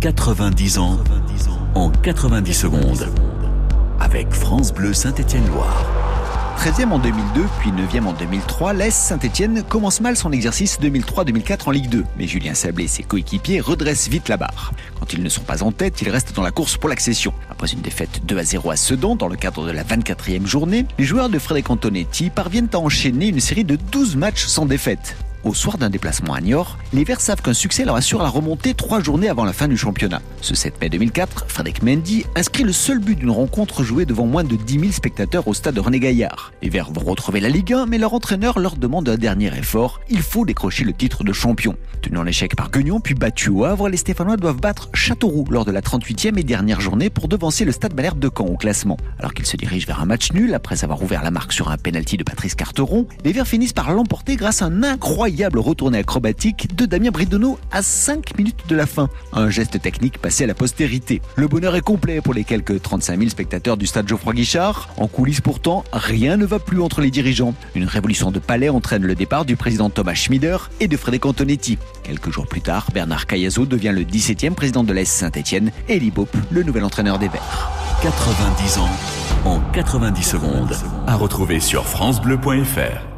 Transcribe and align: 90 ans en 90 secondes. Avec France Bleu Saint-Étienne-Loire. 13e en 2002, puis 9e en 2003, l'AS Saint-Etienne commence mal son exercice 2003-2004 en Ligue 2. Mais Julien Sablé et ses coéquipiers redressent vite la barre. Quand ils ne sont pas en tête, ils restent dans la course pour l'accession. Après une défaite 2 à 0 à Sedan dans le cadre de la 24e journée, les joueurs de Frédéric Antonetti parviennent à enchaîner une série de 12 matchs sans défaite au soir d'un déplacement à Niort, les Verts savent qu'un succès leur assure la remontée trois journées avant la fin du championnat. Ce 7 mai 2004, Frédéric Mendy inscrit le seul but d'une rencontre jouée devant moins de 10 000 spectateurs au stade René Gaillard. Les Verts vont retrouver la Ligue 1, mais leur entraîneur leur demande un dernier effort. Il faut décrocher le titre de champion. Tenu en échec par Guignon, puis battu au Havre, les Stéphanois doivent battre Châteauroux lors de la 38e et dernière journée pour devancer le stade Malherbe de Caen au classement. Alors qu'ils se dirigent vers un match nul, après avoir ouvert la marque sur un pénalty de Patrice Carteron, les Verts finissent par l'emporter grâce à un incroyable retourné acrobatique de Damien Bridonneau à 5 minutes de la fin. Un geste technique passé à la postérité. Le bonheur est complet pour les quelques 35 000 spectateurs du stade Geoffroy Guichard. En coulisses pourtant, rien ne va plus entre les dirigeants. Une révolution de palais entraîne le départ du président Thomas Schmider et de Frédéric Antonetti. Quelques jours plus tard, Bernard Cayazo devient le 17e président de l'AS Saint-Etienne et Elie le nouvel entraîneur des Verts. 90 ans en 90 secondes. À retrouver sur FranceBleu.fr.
90 0.00 0.78
ans 0.78 0.98
en 1.74 1.90
90 1.90 2.52
secondes. 2.52 3.08
Avec 3.98 4.30
France 4.30 4.72
Bleu 4.72 4.92
Saint-Étienne-Loire. 4.92 5.86
13e 6.58 6.90
en 6.90 6.98
2002, 6.98 7.44
puis 7.58 7.70
9e 7.70 8.04
en 8.04 8.12
2003, 8.12 8.74
l'AS 8.74 8.94
Saint-Etienne 8.94 9.62
commence 9.62 10.02
mal 10.02 10.16
son 10.16 10.32
exercice 10.32 10.78
2003-2004 10.80 11.60
en 11.66 11.70
Ligue 11.70 11.88
2. 11.88 12.04
Mais 12.18 12.26
Julien 12.26 12.52
Sablé 12.52 12.84
et 12.84 12.88
ses 12.88 13.04
coéquipiers 13.04 13.60
redressent 13.60 14.08
vite 14.08 14.28
la 14.28 14.36
barre. 14.36 14.72
Quand 15.00 15.14
ils 15.14 15.22
ne 15.22 15.28
sont 15.30 15.42
pas 15.42 15.62
en 15.62 15.72
tête, 15.72 16.02
ils 16.02 16.10
restent 16.10 16.36
dans 16.36 16.42
la 16.42 16.50
course 16.50 16.76
pour 16.76 16.90
l'accession. 16.90 17.32
Après 17.50 17.68
une 17.68 17.80
défaite 17.80 18.20
2 18.26 18.38
à 18.38 18.44
0 18.44 18.70
à 18.70 18.76
Sedan 18.76 19.16
dans 19.16 19.28
le 19.28 19.36
cadre 19.36 19.66
de 19.66 19.72
la 19.72 19.82
24e 19.82 20.44
journée, 20.44 20.84
les 20.98 21.04
joueurs 21.04 21.30
de 21.30 21.38
Frédéric 21.38 21.70
Antonetti 21.70 22.28
parviennent 22.28 22.68
à 22.74 22.78
enchaîner 22.78 23.28
une 23.28 23.40
série 23.40 23.64
de 23.64 23.76
12 23.76 24.16
matchs 24.16 24.44
sans 24.44 24.66
défaite 24.66 25.16
au 25.44 25.54
soir 25.54 25.78
d'un 25.78 25.90
déplacement 25.90 26.34
à 26.34 26.40
Niort, 26.40 26.78
les 26.92 27.04
Verts 27.04 27.20
savent 27.20 27.40
qu'un 27.40 27.54
succès 27.54 27.84
leur 27.84 27.96
assure 27.96 28.22
la 28.22 28.28
remontée 28.28 28.74
trois 28.74 29.00
journées 29.00 29.28
avant 29.28 29.44
la 29.44 29.52
fin 29.52 29.68
du 29.68 29.76
championnat. 29.76 30.20
Ce 30.40 30.54
7 30.54 30.80
mai 30.80 30.88
2004, 30.88 31.46
Frédéric 31.48 31.82
Mendy 31.82 32.24
inscrit 32.34 32.64
le 32.64 32.72
seul 32.72 32.98
but 32.98 33.18
d'une 33.18 33.30
rencontre 33.30 33.84
jouée 33.84 34.06
devant 34.06 34.26
moins 34.26 34.44
de 34.44 34.56
10 34.56 34.80
000 34.80 34.92
spectateurs 34.92 35.46
au 35.46 35.54
stade 35.54 35.78
René 35.78 36.00
Gaillard. 36.00 36.52
Les 36.62 36.68
Verts 36.68 36.90
vont 36.92 37.04
retrouver 37.04 37.40
la 37.40 37.48
Ligue 37.48 37.72
1, 37.72 37.86
mais 37.86 37.98
leur 37.98 38.14
entraîneur 38.14 38.58
leur 38.58 38.76
demande 38.76 39.08
un 39.08 39.16
dernier 39.16 39.56
effort. 39.56 40.00
Il 40.08 40.22
faut 40.22 40.44
décrocher 40.44 40.84
le 40.84 40.92
titre 40.92 41.22
de 41.22 41.32
champion. 41.32 41.76
Tenu 42.02 42.18
en 42.18 42.26
échec 42.26 42.56
par 42.56 42.70
Guignon, 42.70 43.00
puis 43.00 43.14
battu 43.14 43.50
au 43.50 43.64
Havre, 43.64 43.88
les 43.88 43.96
Stéphanois 43.96 44.36
doivent 44.36 44.60
battre 44.60 44.88
Châteauroux 44.94 45.46
lors 45.50 45.64
de 45.64 45.72
la 45.72 45.80
38e 45.80 46.38
et 46.38 46.44
dernière 46.44 46.80
journée 46.80 47.10
pour 47.10 47.28
devancer 47.28 47.64
le 47.64 47.72
stade 47.72 47.94
Malherbe 47.94 48.18
de 48.18 48.30
Caen 48.34 48.46
au 48.46 48.56
classement. 48.56 48.96
Alors 49.18 49.34
qu'ils 49.34 49.46
se 49.46 49.56
dirigent 49.56 49.86
vers 49.86 50.00
un 50.00 50.06
match 50.06 50.32
nul, 50.32 50.54
après 50.54 50.82
avoir 50.84 51.02
ouvert 51.02 51.22
la 51.22 51.30
marque 51.30 51.52
sur 51.52 51.70
un 51.70 51.76
pénalty 51.76 52.16
de 52.16 52.24
Patrice 52.24 52.54
Carteron, 52.54 53.06
les 53.24 53.32
Verts 53.32 53.46
finissent 53.46 53.72
par 53.72 53.92
l'emporter 53.92 54.36
grâce 54.36 54.62
à 54.62 54.66
un 54.66 54.82
incroyable 54.82 55.25
retourné 55.56 55.98
acrobatique 55.98 56.74
de 56.76 56.86
Damien 56.86 57.10
Bridonneau 57.10 57.58
à 57.72 57.82
5 57.82 58.36
minutes 58.38 58.68
de 58.68 58.76
la 58.76 58.86
fin. 58.86 59.08
Un 59.32 59.50
geste 59.50 59.80
technique 59.80 60.18
passé 60.18 60.44
à 60.44 60.46
la 60.46 60.54
postérité. 60.54 61.20
Le 61.36 61.48
bonheur 61.48 61.74
est 61.74 61.80
complet 61.80 62.20
pour 62.20 62.34
les 62.34 62.44
quelques 62.44 62.80
35 62.80 63.18
000 63.18 63.30
spectateurs 63.30 63.76
du 63.76 63.86
stade 63.86 64.08
Geoffroy 64.08 64.34
Guichard. 64.34 64.88
En 64.96 65.08
coulisses 65.08 65.40
pourtant, 65.40 65.84
rien 65.92 66.36
ne 66.36 66.46
va 66.46 66.58
plus 66.58 66.80
entre 66.80 67.00
les 67.00 67.10
dirigeants. 67.10 67.54
Une 67.74 67.84
révolution 67.84 68.30
de 68.30 68.38
palais 68.38 68.68
entraîne 68.68 69.02
le 69.02 69.14
départ 69.14 69.44
du 69.44 69.56
président 69.56 69.90
Thomas 69.90 70.14
Schmider 70.14 70.56
et 70.80 70.88
de 70.88 70.96
Frédéric 70.96 71.26
Antonetti. 71.26 71.78
Quelques 72.02 72.30
jours 72.30 72.46
plus 72.46 72.60
tard, 72.60 72.88
Bernard 72.94 73.26
Cayazo 73.26 73.66
devient 73.66 73.92
le 73.94 74.02
17e 74.02 74.54
président 74.54 74.84
de 74.84 74.92
l'AS 74.92 75.08
Saint-Etienne 75.08 75.72
et 75.88 75.96
Elie 75.96 76.12
le 76.50 76.62
nouvel 76.62 76.84
entraîneur 76.84 77.18
des 77.18 77.28
Verts. 77.28 77.70
90 78.02 78.78
ans 78.78 78.88
en 79.44 79.60
90 79.72 80.22
secondes. 80.22 80.76
À 81.06 81.16
retrouver 81.16 81.60
sur 81.60 81.84
FranceBleu.fr. 81.86 83.15